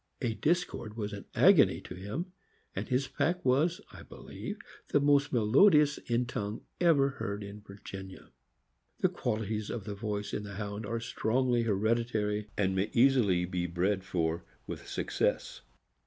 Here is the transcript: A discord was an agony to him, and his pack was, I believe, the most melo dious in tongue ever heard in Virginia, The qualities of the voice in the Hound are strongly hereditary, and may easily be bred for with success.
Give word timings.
A 0.19 0.33
discord 0.33 0.97
was 0.97 1.13
an 1.13 1.25
agony 1.35 1.79
to 1.81 1.93
him, 1.93 2.33
and 2.75 2.87
his 2.87 3.07
pack 3.07 3.45
was, 3.45 3.81
I 3.91 4.01
believe, 4.01 4.57
the 4.87 4.99
most 4.99 5.31
melo 5.31 5.69
dious 5.69 5.99
in 6.09 6.25
tongue 6.25 6.61
ever 6.79 7.09
heard 7.09 7.43
in 7.43 7.61
Virginia, 7.61 8.31
The 9.01 9.09
qualities 9.09 9.69
of 9.69 9.83
the 9.83 9.93
voice 9.93 10.33
in 10.33 10.41
the 10.41 10.55
Hound 10.55 10.87
are 10.87 10.99
strongly 10.99 11.61
hereditary, 11.61 12.47
and 12.57 12.75
may 12.75 12.89
easily 12.93 13.45
be 13.45 13.67
bred 13.67 14.03
for 14.03 14.43
with 14.65 14.87
success. 14.87 15.61